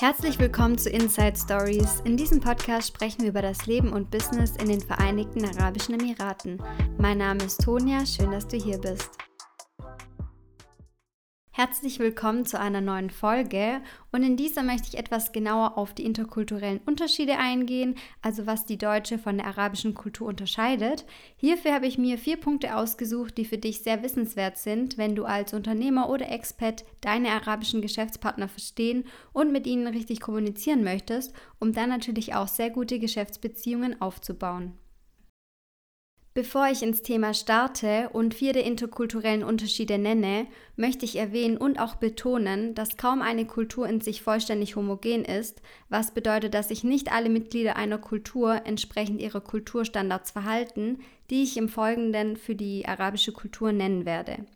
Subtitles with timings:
[0.00, 2.02] Herzlich willkommen zu Inside Stories.
[2.04, 6.62] In diesem Podcast sprechen wir über das Leben und Business in den Vereinigten Arabischen Emiraten.
[6.98, 9.10] Mein Name ist Tonia, schön, dass du hier bist.
[11.60, 13.80] Herzlich willkommen zu einer neuen Folge
[14.12, 18.78] und in dieser möchte ich etwas genauer auf die interkulturellen Unterschiede eingehen, also was die
[18.78, 21.04] deutsche von der arabischen Kultur unterscheidet.
[21.36, 25.24] Hierfür habe ich mir vier Punkte ausgesucht, die für dich sehr wissenswert sind, wenn du
[25.24, 29.02] als Unternehmer oder Expat deine arabischen Geschäftspartner verstehen
[29.32, 34.78] und mit ihnen richtig kommunizieren möchtest, um dann natürlich auch sehr gute Geschäftsbeziehungen aufzubauen.
[36.38, 41.80] Bevor ich ins Thema starte und vier der interkulturellen Unterschiede nenne, möchte ich erwähnen und
[41.80, 46.84] auch betonen, dass kaum eine Kultur in sich vollständig homogen ist, was bedeutet, dass sich
[46.84, 52.86] nicht alle Mitglieder einer Kultur entsprechend ihrer Kulturstandards verhalten, die ich im Folgenden für die
[52.86, 54.46] arabische Kultur nennen werde.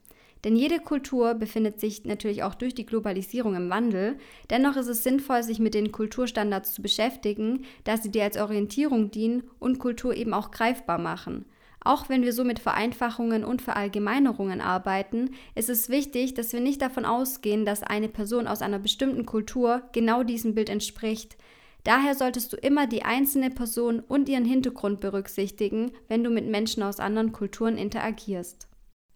[0.45, 4.19] Denn jede Kultur befindet sich natürlich auch durch die Globalisierung im Wandel.
[4.51, 9.11] Dennoch ist es sinnvoll, sich mit den Kulturstandards zu beschäftigen, da sie dir als Orientierung
[9.11, 11.45] dienen und Kultur eben auch greifbar machen.
[11.85, 16.81] Auch wenn wir so mit Vereinfachungen und Verallgemeinerungen arbeiten, ist es wichtig, dass wir nicht
[16.81, 21.37] davon ausgehen, dass eine Person aus einer bestimmten Kultur genau diesem Bild entspricht.
[21.85, 26.83] Daher solltest du immer die einzelne Person und ihren Hintergrund berücksichtigen, wenn du mit Menschen
[26.85, 28.69] aus anderen Kulturen interagierst.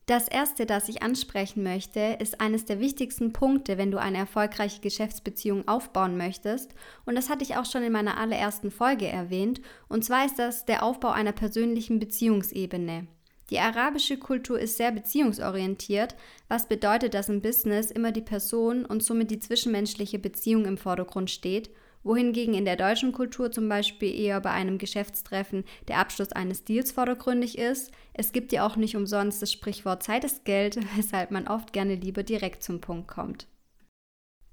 [0.07, 4.81] Das erste, das ich ansprechen möchte, ist eines der wichtigsten Punkte, wenn du eine erfolgreiche
[4.81, 6.77] Geschäftsbeziehung aufbauen möchtest.
[7.05, 9.61] Und das hatte ich auch schon in meiner allerersten Folge erwähnt.
[9.89, 13.09] Und zwar ist das der Aufbau einer persönlichen Beziehungsebene.
[13.51, 16.15] Die arabische Kultur ist sehr beziehungsorientiert,
[16.47, 21.31] was bedeutet, dass im Business immer die Person und somit die zwischenmenschliche Beziehung im Vordergrund
[21.31, 21.71] steht
[22.07, 26.93] wohingegen in der deutschen Kultur zum Beispiel eher bei einem Geschäftstreffen der Abschluss eines Deals
[26.93, 27.91] vordergründig ist.
[28.15, 31.97] Es gibt ja auch nicht umsonst das Sprichwort Zeit ist Geld, weshalb man oft gerne
[31.97, 33.49] lieber direkt zum Punkt kommt.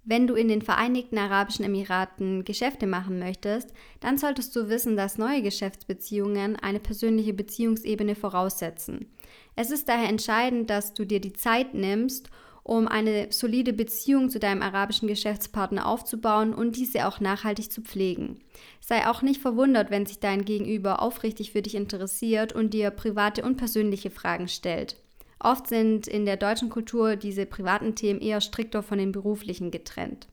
[0.06, 5.18] Wenn du in den Vereinigten Arabischen Emiraten Geschäfte machen möchtest, dann solltest du wissen, dass
[5.18, 9.14] neue Geschäftsbeziehungen eine persönliche Beziehungsebene voraussetzen.
[9.56, 12.30] Es ist daher entscheidend, dass du dir die Zeit nimmst,
[12.64, 18.40] um eine solide Beziehung zu deinem arabischen Geschäftspartner aufzubauen und diese auch nachhaltig zu pflegen.
[18.80, 23.44] Sei auch nicht verwundert, wenn sich dein Gegenüber aufrichtig für dich interessiert und dir private
[23.44, 24.98] und persönliche Fragen stellt.
[25.40, 30.30] Oft sind in der deutschen Kultur diese privaten Themen eher strikter von den beruflichen getrennt.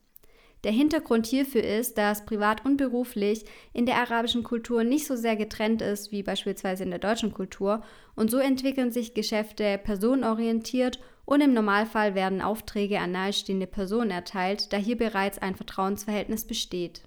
[0.63, 5.35] Der Hintergrund hierfür ist, dass privat und beruflich in der arabischen Kultur nicht so sehr
[5.35, 7.83] getrennt ist wie beispielsweise in der deutschen Kultur
[8.15, 14.73] und so entwickeln sich Geschäfte personenorientiert und im Normalfall werden Aufträge an nahestehende Personen erteilt,
[14.73, 17.03] da hier bereits ein Vertrauensverhältnis besteht.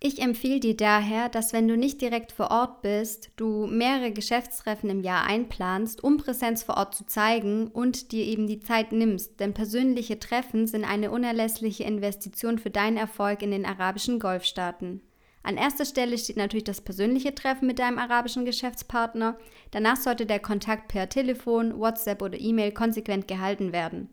[0.00, 4.88] Ich empfehle dir daher, dass wenn du nicht direkt vor Ort bist, du mehrere Geschäftstreffen
[4.90, 9.40] im Jahr einplanst, um Präsenz vor Ort zu zeigen und dir eben die Zeit nimmst,
[9.40, 15.02] denn persönliche Treffen sind eine unerlässliche Investition für deinen Erfolg in den arabischen Golfstaaten.
[15.42, 19.38] An erster Stelle steht natürlich das persönliche Treffen mit deinem arabischen Geschäftspartner.
[19.70, 24.10] Danach sollte der Kontakt per Telefon, WhatsApp oder E-Mail konsequent gehalten werden.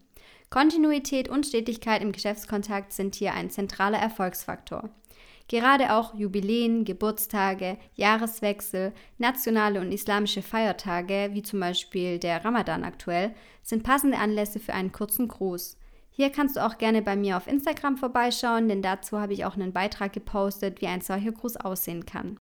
[0.50, 4.90] Kontinuität und Stetigkeit im Geschäftskontakt sind hier ein zentraler Erfolgsfaktor.
[5.48, 13.36] Gerade auch Jubiläen, Geburtstage, Jahreswechsel, nationale und islamische Feiertage, wie zum Beispiel der Ramadan aktuell,
[13.62, 15.78] sind passende Anlässe für einen kurzen Gruß.
[16.18, 19.56] Hier kannst du auch gerne bei mir auf Instagram vorbeischauen, denn dazu habe ich auch
[19.56, 22.38] einen Beitrag gepostet, wie ein solcher Gruß aussehen kann.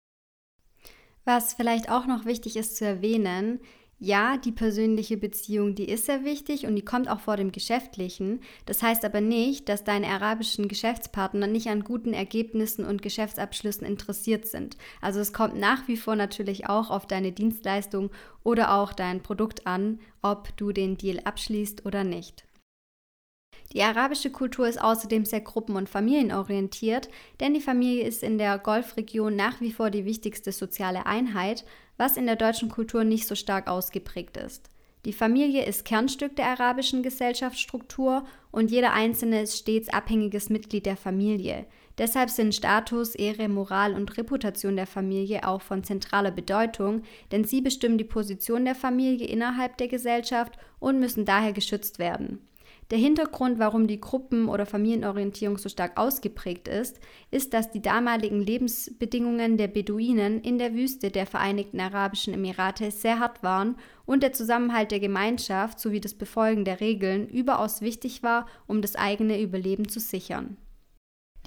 [1.27, 3.61] Was vielleicht auch noch wichtig ist zu erwähnen,
[3.99, 8.41] ja, die persönliche Beziehung, die ist sehr wichtig und die kommt auch vor dem Geschäftlichen.
[8.65, 14.47] Das heißt aber nicht, dass deine arabischen Geschäftspartner nicht an guten Ergebnissen und Geschäftsabschlüssen interessiert
[14.47, 14.79] sind.
[15.03, 18.11] Also es kommt nach wie vor natürlich auch auf deine Dienstleistung
[18.45, 22.48] oder auch dein Produkt an, ob du den Deal abschließt oder nicht.
[23.75, 27.09] Die arabische Kultur ist außerdem sehr gruppen- und familienorientiert,
[27.41, 31.67] denn die Familie ist in der Golfregion nach wie vor die wichtigste soziale Einheit,
[31.99, 34.71] was in der deutschen Kultur nicht so stark ausgeprägt ist.
[35.05, 40.97] Die Familie ist Kernstück der arabischen Gesellschaftsstruktur und jeder Einzelne ist stets abhängiges Mitglied der
[40.97, 41.67] Familie.
[41.99, 47.61] Deshalb sind Status, Ehre, Moral und Reputation der Familie auch von zentraler Bedeutung, denn sie
[47.61, 52.41] bestimmen die Position der Familie innerhalb der Gesellschaft und müssen daher geschützt werden.
[52.91, 57.01] Der Hintergrund, warum die Gruppen- oder Familienorientierung so stark ausgeprägt ist,
[57.31, 63.19] ist, dass die damaligen Lebensbedingungen der Beduinen in der Wüste der Vereinigten Arabischen Emirate sehr
[63.19, 63.77] hart waren
[64.07, 68.97] und der Zusammenhalt der Gemeinschaft sowie das Befolgen der Regeln überaus wichtig war, um das
[68.97, 70.57] eigene Überleben zu sichern.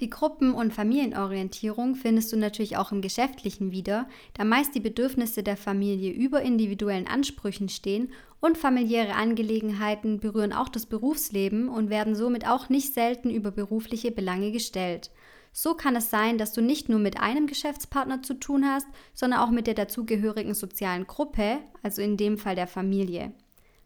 [0.02, 5.44] Die Gruppen- und Familienorientierung findest du natürlich auch im Geschäftlichen wieder, da meist die Bedürfnisse
[5.44, 8.10] der Familie über individuellen Ansprüchen stehen
[8.40, 14.10] und familiäre Angelegenheiten berühren auch das Berufsleben und werden somit auch nicht selten über berufliche
[14.10, 15.12] Belange gestellt.
[15.52, 19.38] So kann es sein, dass du nicht nur mit einem Geschäftspartner zu tun hast, sondern
[19.38, 23.32] auch mit der dazugehörigen sozialen Gruppe, also in dem Fall der Familie.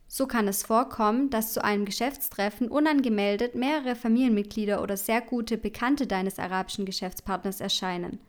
[0.08, 6.06] So kann es vorkommen, dass zu einem Geschäftstreffen unangemeldet mehrere Familienmitglieder oder sehr gute Bekannte
[6.06, 8.20] deines arabischen Geschäftspartners erscheinen.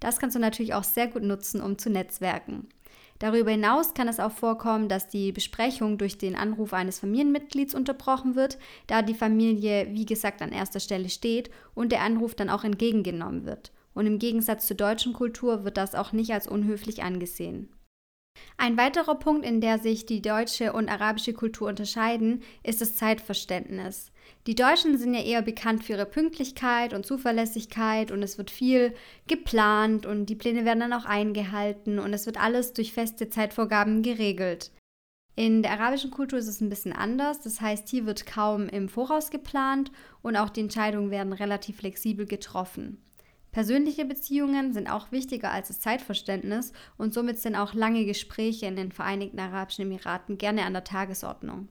[0.00, 2.68] Das kannst du natürlich auch sehr gut nutzen, um zu netzwerken.
[3.18, 8.34] Darüber hinaus kann es auch vorkommen, dass die Besprechung durch den Anruf eines Familienmitglieds unterbrochen
[8.34, 12.64] wird, da die Familie, wie gesagt, an erster Stelle steht und der Anruf dann auch
[12.64, 13.72] entgegengenommen wird.
[13.94, 17.68] Und im Gegensatz zur deutschen Kultur wird das auch nicht als unhöflich angesehen.
[18.64, 24.10] Ein weiterer Punkt, in der sich die deutsche und arabische Kultur unterscheiden, ist das Zeitverständnis.
[24.46, 28.94] Die Deutschen sind ja eher bekannt für ihre Pünktlichkeit und Zuverlässigkeit und es wird viel
[29.26, 34.02] geplant und die Pläne werden dann auch eingehalten und es wird alles durch feste Zeitvorgaben
[34.02, 34.70] geregelt.
[35.36, 38.88] In der arabischen Kultur ist es ein bisschen anders, das heißt, hier wird kaum im
[38.88, 39.92] Voraus geplant
[40.22, 43.03] und auch die Entscheidungen werden relativ flexibel getroffen.
[43.54, 48.74] Persönliche Beziehungen sind auch wichtiger als das Zeitverständnis und somit sind auch lange Gespräche in
[48.74, 51.68] den Vereinigten Arabischen Emiraten gerne an der Tagesordnung.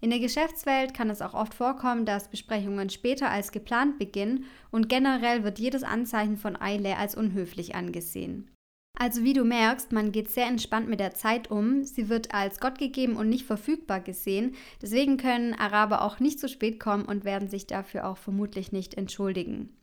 [0.00, 4.88] In der Geschäftswelt kann es auch oft vorkommen, dass Besprechungen später als geplant beginnen und
[4.88, 8.48] generell wird jedes Anzeichen von Eile als unhöflich angesehen.
[8.96, 11.82] Also wie du merkst, man geht sehr entspannt mit der Zeit um.
[11.82, 14.54] Sie wird als Gott gegeben und nicht verfügbar gesehen.
[14.80, 18.94] Deswegen können Araber auch nicht zu spät kommen und werden sich dafür auch vermutlich nicht
[18.94, 19.76] entschuldigen.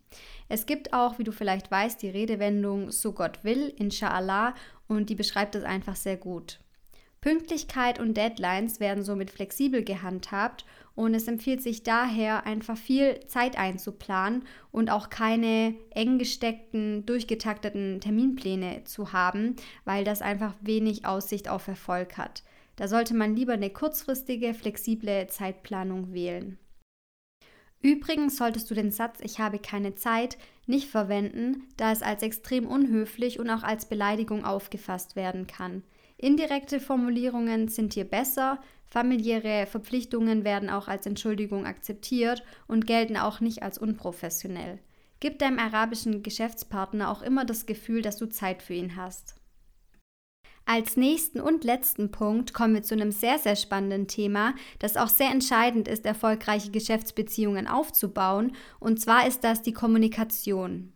[0.49, 4.55] Es gibt auch, wie du vielleicht weißt, die Redewendung so Gott will, inshallah,
[4.87, 6.59] und die beschreibt es einfach sehr gut.
[7.23, 13.57] Pünktlichkeit und Deadlines werden somit flexibel gehandhabt und es empfiehlt sich daher einfach viel Zeit
[13.57, 19.55] einzuplanen und auch keine eng gesteckten, durchgetakteten Terminpläne zu haben,
[19.85, 22.43] weil das einfach wenig Aussicht auf Erfolg hat.
[22.75, 26.57] Da sollte man lieber eine kurzfristige, flexible Zeitplanung wählen.
[27.83, 32.65] Übrigens solltest du den Satz Ich habe keine Zeit nicht verwenden, da es als extrem
[32.65, 35.83] unhöflich und auch als Beleidigung aufgefasst werden kann.
[36.15, 43.41] Indirekte Formulierungen sind hier besser, familiäre Verpflichtungen werden auch als Entschuldigung akzeptiert und gelten auch
[43.41, 44.79] nicht als unprofessionell.
[45.19, 49.35] Gib deinem arabischen Geschäftspartner auch immer das Gefühl, dass du Zeit für ihn hast.
[50.65, 55.09] Als nächsten und letzten Punkt kommen wir zu einem sehr, sehr spannenden Thema, das auch
[55.09, 60.93] sehr entscheidend ist, erfolgreiche Geschäftsbeziehungen aufzubauen, und zwar ist das die Kommunikation.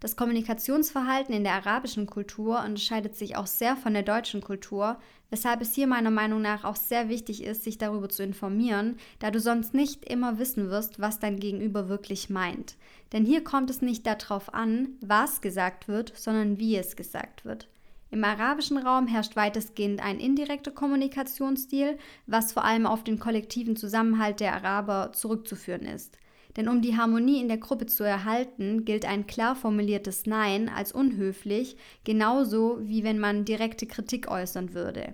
[0.00, 4.98] Das Kommunikationsverhalten in der arabischen Kultur unterscheidet sich auch sehr von der deutschen Kultur,
[5.30, 9.30] weshalb es hier meiner Meinung nach auch sehr wichtig ist, sich darüber zu informieren, da
[9.30, 12.76] du sonst nicht immer wissen wirst, was dein Gegenüber wirklich meint.
[13.12, 17.68] Denn hier kommt es nicht darauf an, was gesagt wird, sondern wie es gesagt wird.
[18.10, 24.40] Im arabischen Raum herrscht weitestgehend ein indirekter Kommunikationsstil, was vor allem auf den kollektiven Zusammenhalt
[24.40, 26.18] der Araber zurückzuführen ist.
[26.56, 30.92] Denn um die Harmonie in der Gruppe zu erhalten, gilt ein klar formuliertes Nein als
[30.92, 35.12] unhöflich, genauso wie wenn man direkte Kritik äußern würde.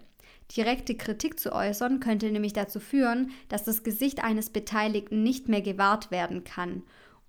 [0.55, 5.63] Direkte Kritik zu äußern könnte nämlich dazu führen, dass das Gesicht eines Beteiligten nicht mehr
[5.63, 6.83] gewahrt werden kann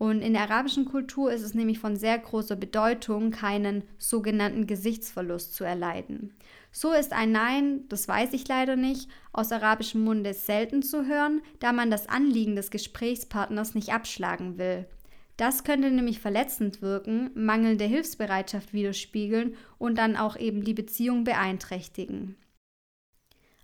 [0.04, 5.56] und in der arabischen Kultur ist es nämlich von sehr großer Bedeutung, keinen sogenannten Gesichtsverlust
[5.56, 6.34] zu erleiden.
[6.74, 11.42] So ist ein Nein, das weiß ich leider nicht, aus arabischem Munde selten zu hören,
[11.62, 14.88] da man das Anliegen des Gesprächspartners nicht abschlagen will.
[15.38, 22.36] Das könnte nämlich verletzend wirken, mangelnde Hilfsbereitschaft widerspiegeln und dann auch eben die Beziehung beeinträchtigen.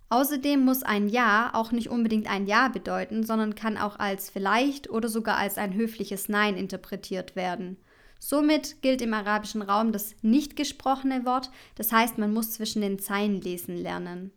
[0.09, 4.89] Außerdem muss ein Ja auch nicht unbedingt ein Ja bedeuten, sondern kann auch als vielleicht
[4.89, 7.77] oder sogar als ein höfliches Nein interpretiert werden.
[8.17, 12.99] Somit gilt im arabischen Raum das nicht gesprochene Wort, das heißt, man muss zwischen den
[12.99, 14.31] Zeilen lesen lernen.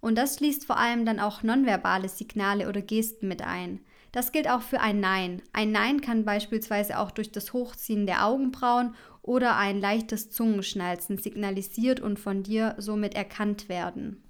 [0.00, 3.80] Und das schließt vor allem dann auch nonverbale Signale oder Gesten mit ein.
[4.12, 5.42] Das gilt auch für ein Nein.
[5.52, 12.00] Ein Nein kann beispielsweise auch durch das Hochziehen der Augenbrauen oder ein leichtes Zungenschnalzen signalisiert
[12.00, 14.22] und von dir somit erkannt werden.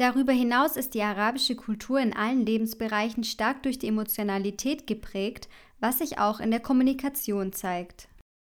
[0.00, 5.46] Darüber hinaus ist die arabische Kultur in allen Lebensbereichen stark durch die Emotionalität geprägt,
[5.78, 8.08] was sich auch in der Kommunikation zeigt.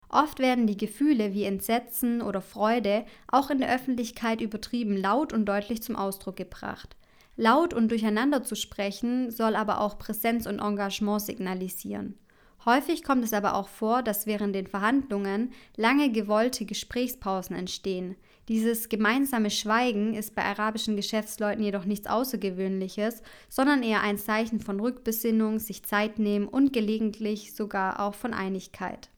[0.08, 5.44] Oft werden die Gefühle wie Entsetzen oder Freude auch in der Öffentlichkeit übertrieben laut und
[5.44, 6.94] deutlich zum Ausdruck gebracht.
[7.34, 12.16] Laut und durcheinander zu sprechen soll aber auch Präsenz und Engagement signalisieren.
[12.64, 18.14] Häufig kommt es aber auch vor, dass während den Verhandlungen lange gewollte Gesprächspausen entstehen.
[18.50, 24.80] Dieses gemeinsame Schweigen ist bei arabischen Geschäftsleuten jedoch nichts Außergewöhnliches, sondern eher ein Zeichen von
[24.80, 29.08] Rückbesinnung, sich Zeit nehmen und gelegentlich sogar auch von Einigkeit.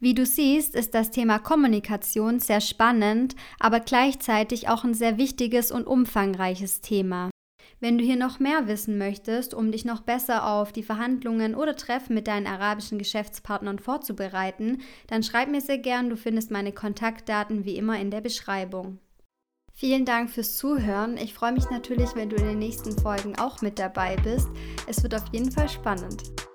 [0.00, 5.72] Wie du siehst, ist das Thema Kommunikation sehr spannend, aber gleichzeitig auch ein sehr wichtiges
[5.72, 7.30] und umfangreiches Thema.
[7.80, 11.76] Wenn du hier noch mehr wissen möchtest, um dich noch besser auf die Verhandlungen oder
[11.76, 17.64] Treffen mit deinen arabischen Geschäftspartnern vorzubereiten, dann schreib mir sehr gern, du findest meine Kontaktdaten
[17.64, 18.98] wie immer in der Beschreibung.
[19.72, 21.16] Vielen Dank fürs Zuhören.
[21.18, 24.48] Ich freue mich natürlich, wenn du in den nächsten Folgen auch mit dabei bist.
[24.88, 26.47] Es wird auf jeden Fall spannend.